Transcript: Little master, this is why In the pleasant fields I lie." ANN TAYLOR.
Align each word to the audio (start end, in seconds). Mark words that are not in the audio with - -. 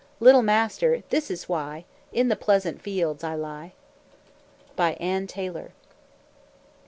Little 0.19 0.41
master, 0.41 1.03
this 1.11 1.29
is 1.29 1.47
why 1.47 1.85
In 2.11 2.27
the 2.27 2.35
pleasant 2.35 2.81
fields 2.81 3.23
I 3.23 3.35
lie." 3.35 3.73
ANN 4.79 5.27
TAYLOR. 5.27 5.73